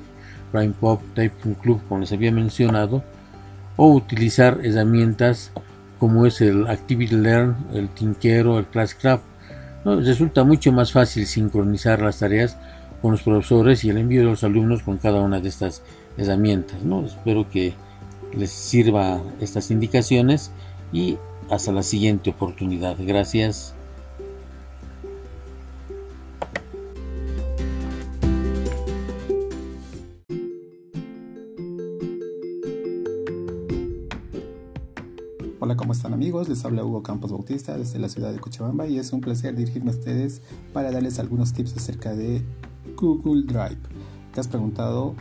Pop, 0.79 1.01
Typing 1.13 1.55
Club, 1.55 1.81
como 1.87 2.01
les 2.01 2.11
había 2.11 2.31
mencionado, 2.31 3.03
o 3.75 3.93
utilizar 3.93 4.59
herramientas 4.63 5.51
como 5.99 6.25
es 6.25 6.41
el 6.41 6.67
Activity 6.67 7.15
Learn, 7.15 7.55
el 7.73 7.89
Tinquero, 7.89 8.59
el 8.59 8.65
Classcraft. 8.65 9.23
Resulta 9.95 10.43
mucho 10.43 10.71
más 10.71 10.91
fácil 10.91 11.25
sincronizar 11.25 12.01
las 12.01 12.19
tareas 12.19 12.57
con 13.01 13.11
los 13.11 13.21
profesores 13.21 13.83
y 13.83 13.89
el 13.89 13.97
envío 13.97 14.21
de 14.21 14.27
los 14.27 14.43
alumnos 14.43 14.83
con 14.83 14.97
cada 14.97 15.21
una 15.21 15.39
de 15.39 15.49
estas 15.49 15.81
herramientas. 16.17 16.81
¿no? 16.83 17.05
Espero 17.05 17.49
que 17.49 17.73
les 18.35 18.51
sirva 18.51 19.21
estas 19.39 19.71
indicaciones 19.71 20.51
y 20.91 21.17
hasta 21.49 21.71
la 21.71 21.83
siguiente 21.83 22.31
oportunidad. 22.31 22.97
Gracias. 22.99 23.76
Les 36.47 36.63
habla 36.63 36.85
Hugo 36.85 37.03
Campos 37.03 37.31
Bautista 37.31 37.77
desde 37.77 37.99
la 37.99 38.07
ciudad 38.07 38.31
de 38.31 38.39
Cochabamba 38.39 38.87
y 38.87 38.99
es 38.99 39.11
un 39.11 39.19
placer 39.19 39.53
dirigirme 39.53 39.91
a 39.91 39.93
ustedes 39.93 40.41
para 40.71 40.91
darles 40.91 41.19
algunos 41.19 41.51
tips 41.51 41.75
acerca 41.75 42.15
de 42.15 42.41
Google 42.95 43.43
Drive. 43.43 43.79
¿Te 44.33 44.39
has 44.39 44.47
preguntado 44.47 45.13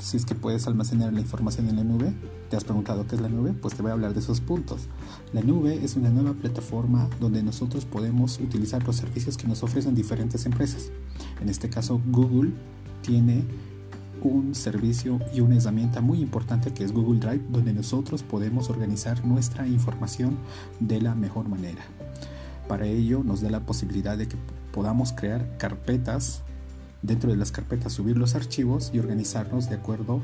si 0.00 0.16
es 0.16 0.26
que 0.26 0.34
puedes 0.34 0.66
almacenar 0.66 1.12
la 1.12 1.20
información 1.20 1.68
en 1.68 1.76
la 1.76 1.84
nube? 1.84 2.12
¿Te 2.50 2.56
has 2.56 2.64
preguntado 2.64 3.06
qué 3.06 3.14
es 3.14 3.20
la 3.20 3.28
nube? 3.28 3.52
Pues 3.52 3.74
te 3.74 3.82
voy 3.82 3.90
a 3.90 3.94
hablar 3.94 4.14
de 4.14 4.20
esos 4.20 4.40
puntos. 4.40 4.88
La 5.32 5.42
nube 5.42 5.78
es 5.84 5.94
una 5.94 6.10
nueva 6.10 6.32
plataforma 6.32 7.08
donde 7.20 7.44
nosotros 7.44 7.84
podemos 7.84 8.40
utilizar 8.40 8.84
los 8.84 8.96
servicios 8.96 9.36
que 9.36 9.46
nos 9.46 9.62
ofrecen 9.62 9.94
diferentes 9.94 10.44
empresas. 10.44 10.90
En 11.40 11.50
este 11.50 11.70
caso, 11.70 12.00
Google 12.10 12.52
tiene 13.02 13.44
un 14.24 14.54
servicio 14.54 15.20
y 15.32 15.40
una 15.40 15.56
herramienta 15.56 16.00
muy 16.00 16.20
importante 16.20 16.72
que 16.72 16.84
es 16.84 16.92
Google 16.92 17.20
Drive, 17.20 17.44
donde 17.50 17.72
nosotros 17.72 18.22
podemos 18.22 18.70
organizar 18.70 19.24
nuestra 19.24 19.66
información 19.68 20.36
de 20.80 21.00
la 21.00 21.14
mejor 21.14 21.48
manera. 21.48 21.82
Para 22.66 22.86
ello 22.86 23.22
nos 23.22 23.42
da 23.42 23.50
la 23.50 23.66
posibilidad 23.66 24.16
de 24.16 24.26
que 24.26 24.36
podamos 24.72 25.12
crear 25.12 25.56
carpetas 25.58 26.42
dentro 27.02 27.30
de 27.30 27.36
las 27.36 27.52
carpetas 27.52 27.92
subir 27.92 28.16
los 28.16 28.34
archivos 28.34 28.90
y 28.94 28.98
organizarnos 28.98 29.68
de 29.68 29.76
acuerdo 29.76 30.22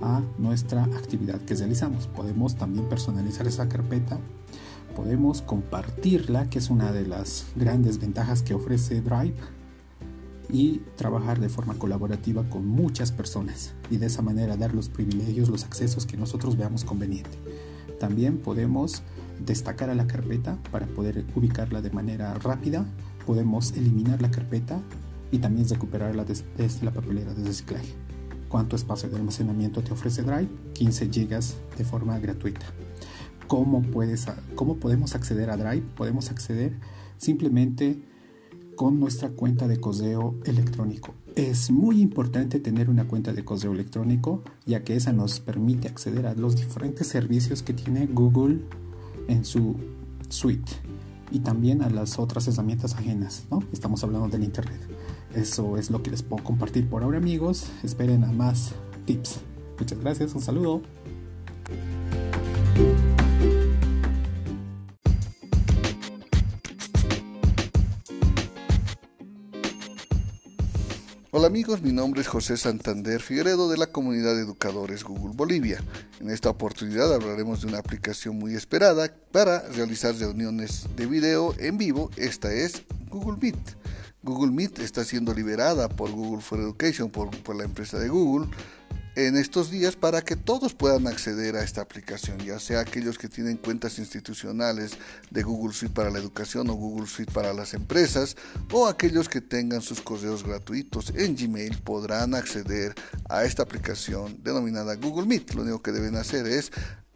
a 0.00 0.22
nuestra 0.38 0.84
actividad 0.84 1.40
que 1.42 1.54
realizamos. 1.54 2.06
Podemos 2.06 2.56
también 2.56 2.88
personalizar 2.88 3.46
esa 3.46 3.68
carpeta, 3.68 4.18
podemos 4.96 5.42
compartirla, 5.42 6.48
que 6.48 6.58
es 6.58 6.70
una 6.70 6.90
de 6.90 7.06
las 7.06 7.46
grandes 7.54 7.98
ventajas 7.98 8.42
que 8.42 8.54
ofrece 8.54 9.02
Drive, 9.02 9.34
y 10.52 10.82
trabajar 10.96 11.40
de 11.40 11.48
forma 11.48 11.74
colaborativa 11.74 12.48
con 12.50 12.66
muchas 12.66 13.10
personas 13.10 13.72
y 13.90 13.96
de 13.96 14.06
esa 14.06 14.20
manera 14.20 14.58
dar 14.58 14.74
los 14.74 14.90
privilegios, 14.90 15.48
los 15.48 15.64
accesos 15.64 16.04
que 16.04 16.18
nosotros 16.18 16.58
veamos 16.58 16.84
conveniente. 16.84 17.38
También 17.98 18.36
podemos 18.36 19.02
destacar 19.44 19.88
a 19.88 19.94
la 19.94 20.06
carpeta 20.06 20.58
para 20.70 20.86
poder 20.86 21.24
ubicarla 21.34 21.80
de 21.80 21.90
manera 21.90 22.34
rápida. 22.34 22.84
Podemos 23.26 23.72
eliminar 23.72 24.20
la 24.20 24.30
carpeta 24.30 24.80
y 25.30 25.38
también 25.38 25.66
recuperarla 25.68 26.24
desde, 26.24 26.84
la 26.84 26.92
papelera 26.92 27.32
de 27.32 27.44
reciclaje. 27.44 27.94
¿Cuánto 28.48 28.76
espacio 28.76 29.08
de 29.08 29.16
almacenamiento 29.16 29.82
te 29.82 29.92
ofrece 29.92 30.22
Drive? 30.22 30.50
15 30.74 31.06
GB 31.06 31.40
de 31.78 31.84
forma 31.84 32.18
gratuita. 32.18 32.66
¿Cómo, 33.46 33.82
puedes, 33.82 34.26
¿Cómo 34.54 34.76
podemos 34.76 35.14
acceder 35.14 35.48
a 35.48 35.56
Drive? 35.56 35.86
Podemos 35.96 36.30
acceder 36.30 36.78
simplemente 37.16 38.02
con 38.76 39.00
nuestra 39.00 39.30
cuenta 39.30 39.68
de 39.68 39.80
correo 39.80 40.38
electrónico. 40.44 41.14
Es 41.34 41.70
muy 41.70 42.00
importante 42.00 42.60
tener 42.60 42.90
una 42.90 43.08
cuenta 43.08 43.32
de 43.32 43.44
correo 43.44 43.72
electrónico 43.72 44.42
ya 44.66 44.84
que 44.84 44.96
esa 44.96 45.12
nos 45.12 45.40
permite 45.40 45.88
acceder 45.88 46.26
a 46.26 46.34
los 46.34 46.56
diferentes 46.56 47.06
servicios 47.06 47.62
que 47.62 47.72
tiene 47.72 48.06
Google 48.06 48.60
en 49.28 49.44
su 49.44 49.76
suite 50.28 50.72
y 51.30 51.40
también 51.40 51.82
a 51.82 51.88
las 51.88 52.18
otras 52.18 52.46
herramientas 52.48 52.94
ajenas, 52.94 53.44
¿no? 53.50 53.62
Estamos 53.72 54.04
hablando 54.04 54.28
del 54.28 54.44
Internet. 54.44 54.80
Eso 55.34 55.78
es 55.78 55.90
lo 55.90 56.02
que 56.02 56.10
les 56.10 56.22
puedo 56.22 56.44
compartir 56.44 56.88
por 56.88 57.02
ahora 57.02 57.16
amigos. 57.16 57.70
Esperen 57.82 58.24
a 58.24 58.32
más 58.32 58.72
tips. 59.06 59.40
Muchas 59.78 59.98
gracias, 59.98 60.34
un 60.34 60.42
saludo. 60.42 60.82
Hola 71.42 71.48
amigos, 71.48 71.82
mi 71.82 71.90
nombre 71.90 72.20
es 72.20 72.28
José 72.28 72.56
Santander 72.56 73.20
Figueredo 73.20 73.68
de 73.68 73.76
la 73.76 73.88
comunidad 73.88 74.36
de 74.36 74.42
educadores 74.42 75.02
Google 75.02 75.34
Bolivia. 75.34 75.82
En 76.20 76.30
esta 76.30 76.48
oportunidad 76.48 77.12
hablaremos 77.12 77.62
de 77.62 77.66
una 77.66 77.78
aplicación 77.78 78.38
muy 78.38 78.54
esperada 78.54 79.12
para 79.32 79.68
realizar 79.70 80.14
reuniones 80.14 80.86
de 80.94 81.06
video 81.06 81.52
en 81.58 81.78
vivo. 81.78 82.10
Esta 82.16 82.52
es 82.52 82.84
Google 83.10 83.38
Meet. 83.42 83.56
Google 84.22 84.52
Meet 84.52 84.78
está 84.78 85.02
siendo 85.02 85.34
liberada 85.34 85.88
por 85.88 86.12
Google 86.12 86.42
for 86.42 86.60
Education, 86.60 87.10
por, 87.10 87.56
la 87.56 87.64
empresa 87.64 87.98
de 87.98 88.08
Google, 88.08 88.46
en 89.14 89.36
estos 89.36 89.70
días 89.70 89.96
para 89.96 90.22
que 90.22 90.36
todos 90.36 90.74
puedan 90.74 91.06
acceder 91.06 91.56
a 91.56 91.62
esta 91.62 91.82
aplicación, 91.82 92.38
ya 92.38 92.58
sea 92.58 92.80
aquellos 92.80 93.18
que 93.18 93.28
tienen 93.28 93.56
cuentas 93.56 93.98
institucionales 93.98 94.92
de 95.30 95.42
Google 95.42 95.74
Suite 95.74 95.94
para 95.94 96.10
la 96.10 96.18
educación 96.18 96.70
o 96.70 96.74
Google 96.74 97.06
Suite 97.06 97.32
para 97.32 97.52
las 97.52 97.74
empresas, 97.74 98.36
o 98.72 98.86
aquellos 98.86 99.28
que 99.28 99.40
tengan 99.40 99.82
sus 99.82 100.00
correos 100.00 100.44
gratuitos 100.44 101.12
en 101.14 101.36
Gmail 101.36 101.78
podrán 101.78 102.34
acceder 102.34 102.94
a 103.28 103.44
esta 103.44 103.62
aplicación 103.62 104.38
denominada 104.42 104.94
Google 104.96 105.26
Meet. 105.26 105.54
Lo 105.54 105.62
único 105.62 105.82
que 105.82 105.92
deben 105.92 106.16
hacer 106.16 106.46
es 106.46 106.72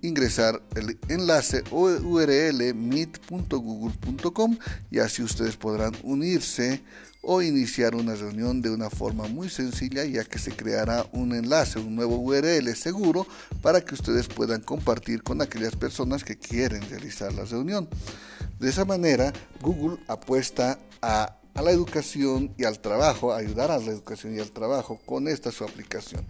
ingresar 0.07 0.62
el 0.75 0.99
enlace 1.09 1.62
URL 1.71 2.75
meet.google.com 2.75 4.59
y 4.90 4.99
así 4.99 5.23
ustedes 5.23 5.57
podrán 5.57 5.92
unirse 6.03 6.83
o 7.27 7.42
iniciar 7.42 7.97
una 7.97 8.14
reunión 8.14 8.62
de 8.62 8.71
una 8.71 8.88
forma 8.88 9.27
muy 9.27 9.49
sencilla 9.49 10.05
ya 10.05 10.25
que 10.25 10.38
se 10.38 10.53
creará 10.53 11.07
un 11.12 11.35
enlace, 11.35 11.81
un 11.81 11.97
nuevo 11.97 12.16
URL 12.19 12.75
seguro 12.77 13.27
para 13.62 13.81
que 13.81 13.95
ustedes 13.95 14.29
puedan 14.29 14.61
compartir 14.61 15.25
con 15.25 15.42
aquellas 15.42 15.75
personas 15.75 16.23
que 16.23 16.38
quieren 16.38 16.88
realizar 16.88 17.33
la 17.33 17.45
reunión. 17.45 17.88
De 18.61 18.71
esa 18.71 18.85
manera, 18.85 19.33
Google 19.61 19.99
apuesta 20.07 20.79
a, 21.03 21.37
la 21.55 21.71
educación 21.71 22.55
y 22.57 22.64
al 22.64 22.79
trabajo, 22.81 23.33
a 23.33 23.38
ayudar 23.38 23.71
a 23.71 23.79
la 23.79 23.90
educación 23.90 24.37
y 24.37 24.38
al 24.38 24.51
trabajo 24.51 25.01
con 25.05 25.27
esta 25.27 25.51
su 25.51 25.64
aplicación. 25.64 26.25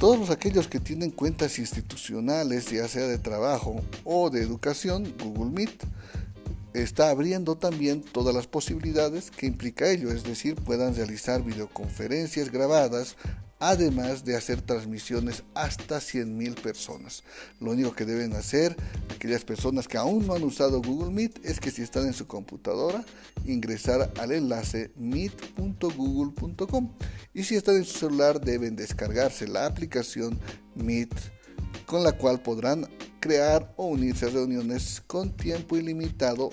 Todos 0.00 0.30
aquellos 0.30 0.66
que 0.66 0.80
tienen 0.80 1.10
cuentas 1.10 1.58
institucionales, 1.58 2.70
ya 2.70 2.88
sea 2.88 3.06
de 3.06 3.18
trabajo 3.18 3.82
o 4.02 4.30
de 4.30 4.40
educación, 4.40 5.14
Google 5.22 5.50
Meet 5.50 5.84
está 6.72 7.10
abriendo 7.10 7.58
también 7.58 8.00
todas 8.00 8.34
las 8.34 8.46
posibilidades 8.46 9.30
que 9.30 9.44
implica 9.44 9.90
ello, 9.90 10.10
es 10.10 10.22
decir, 10.22 10.54
puedan 10.54 10.96
realizar 10.96 11.44
videoconferencias 11.44 12.50
grabadas, 12.50 13.16
además 13.58 14.24
de 14.24 14.36
hacer 14.36 14.62
transmisiones 14.62 15.42
hasta 15.52 15.98
100.000 15.98 16.54
personas. 16.62 17.22
Lo 17.60 17.72
único 17.72 17.92
que 17.92 18.06
deben 18.06 18.32
hacer 18.32 18.76
aquellas 19.20 19.44
personas 19.44 19.86
que 19.86 19.98
aún 19.98 20.26
no 20.26 20.32
han 20.32 20.42
usado 20.42 20.80
Google 20.80 21.10
Meet 21.10 21.44
es 21.44 21.60
que 21.60 21.70
si 21.70 21.82
están 21.82 22.06
en 22.06 22.14
su 22.14 22.26
computadora, 22.26 23.04
ingresar 23.44 24.10
al 24.18 24.32
enlace 24.32 24.92
meet.google.com 24.96 26.90
y 27.34 27.44
si 27.44 27.54
están 27.54 27.76
en 27.76 27.84
su 27.84 27.98
celular 27.98 28.40
deben 28.40 28.76
descargarse 28.76 29.46
la 29.46 29.66
aplicación 29.66 30.40
Meet 30.74 31.14
con 31.84 32.02
la 32.02 32.12
cual 32.12 32.40
podrán 32.40 32.88
crear 33.20 33.74
o 33.76 33.88
unirse 33.88 34.24
a 34.24 34.30
reuniones 34.30 35.02
con 35.06 35.36
tiempo 35.36 35.76
ilimitado 35.76 36.48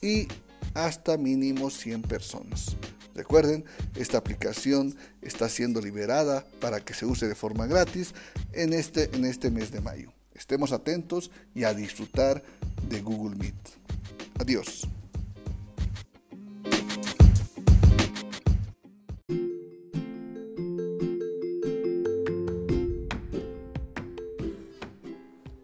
y 0.00 0.28
hasta 0.74 1.16
mínimo 1.16 1.70
100 1.70 2.02
personas. 2.02 2.76
Recuerden, 3.16 3.64
esta 3.96 4.16
aplicación 4.16 4.94
está 5.20 5.48
siendo 5.48 5.80
liberada 5.80 6.46
para 6.60 6.78
que 6.78 6.94
se 6.94 7.04
use 7.04 7.26
de 7.26 7.34
forma 7.34 7.66
gratis 7.66 8.14
en 8.52 8.72
este, 8.72 9.10
en 9.12 9.24
este 9.24 9.50
mes 9.50 9.72
de 9.72 9.80
mayo. 9.80 10.12
Estemos 10.42 10.72
atentos 10.72 11.30
y 11.54 11.62
a 11.62 11.72
disfrutar 11.72 12.42
de 12.88 13.00
Google 13.00 13.36
Meet. 13.36 13.54
Adiós. 14.40 14.88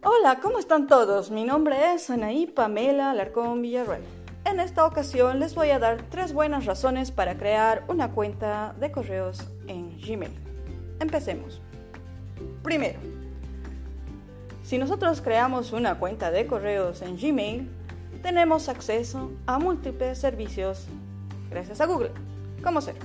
Hola, 0.04 0.38
¿cómo 0.40 0.60
están 0.60 0.86
todos? 0.86 1.32
Mi 1.32 1.42
nombre 1.42 1.94
es 1.94 2.08
Anaí 2.08 2.46
Pamela 2.46 3.10
Alarcón 3.10 3.60
Villarreal. 3.60 4.02
En 4.44 4.60
esta 4.60 4.86
ocasión 4.86 5.40
les 5.40 5.56
voy 5.56 5.70
a 5.70 5.80
dar 5.80 6.08
tres 6.08 6.32
buenas 6.32 6.66
razones 6.66 7.10
para 7.10 7.36
crear 7.36 7.84
una 7.88 8.12
cuenta 8.12 8.76
de 8.78 8.92
correos 8.92 9.40
en 9.66 10.00
Gmail. 10.00 10.30
Empecemos. 11.00 11.60
Primero, 12.62 13.00
si 14.68 14.76
nosotros 14.76 15.22
creamos 15.22 15.72
una 15.72 15.98
cuenta 15.98 16.30
de 16.30 16.46
correos 16.46 17.00
en 17.00 17.16
Gmail, 17.16 17.70
tenemos 18.22 18.68
acceso 18.68 19.32
a 19.46 19.58
múltiples 19.58 20.18
servicios 20.18 20.84
gracias 21.48 21.80
a 21.80 21.86
Google, 21.86 22.10
como 22.62 22.82
ser 22.82 22.96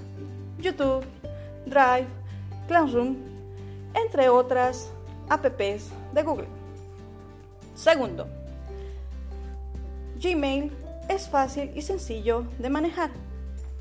YouTube, 0.60 1.06
Drive, 1.66 2.08
Classroom, 2.68 3.16
entre 3.94 4.28
otras 4.28 4.92
apps 5.30 5.90
de 6.14 6.24
Google. 6.24 6.48
Segundo, 7.76 8.28
Gmail 10.22 10.70
es 11.08 11.30
fácil 11.30 11.72
y 11.76 11.82
sencillo 11.82 12.44
de 12.60 12.70
manejar. 12.70 13.12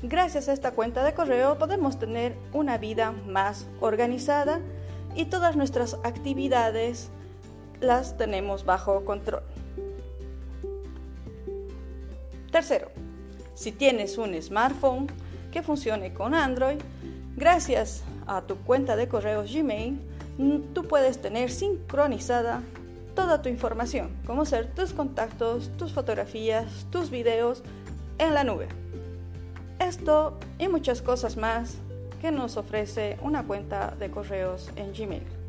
Gracias 0.01 0.47
a 0.47 0.53
esta 0.53 0.71
cuenta 0.71 1.03
de 1.03 1.13
correo 1.13 1.57
podemos 1.57 1.99
tener 1.99 2.37
una 2.53 2.77
vida 2.77 3.11
más 3.27 3.67
organizada 3.81 4.61
y 5.15 5.25
todas 5.25 5.57
nuestras 5.57 5.97
actividades 6.05 7.11
las 7.83 8.17
tenemos 8.17 8.65
bajo 8.65 9.05
control. 9.05 9.43
Tercero, 12.51 12.89
si 13.55 13.71
tienes 13.71 14.17
un 14.17 14.39
smartphone 14.41 15.07
que 15.51 15.61
funcione 15.61 16.13
con 16.13 16.33
Android, 16.33 16.77
gracias 17.35 18.03
a 18.27 18.41
tu 18.41 18.57
cuenta 18.57 18.95
de 18.95 19.07
correos 19.07 19.51
Gmail, 19.51 19.99
tú 20.73 20.87
puedes 20.87 21.21
tener 21.21 21.51
sincronizada 21.51 22.61
toda 23.15 23.41
tu 23.41 23.49
información, 23.49 24.09
como 24.25 24.45
ser 24.45 24.73
tus 24.73 24.93
contactos, 24.93 25.69
tus 25.77 25.93
fotografías, 25.93 26.87
tus 26.91 27.09
videos 27.09 27.63
en 28.17 28.33
la 28.33 28.43
nube. 28.43 28.67
Esto 29.79 30.39
y 30.57 30.67
muchas 30.67 31.01
cosas 31.01 31.37
más 31.37 31.77
que 32.21 32.31
nos 32.31 32.57
ofrece 32.57 33.17
una 33.21 33.45
cuenta 33.45 33.95
de 33.99 34.09
correos 34.09 34.69
en 34.75 34.93
Gmail. 34.93 35.42